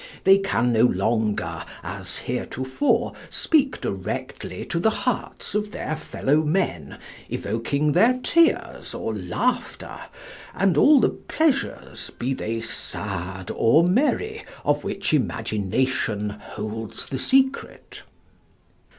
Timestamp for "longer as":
0.85-2.17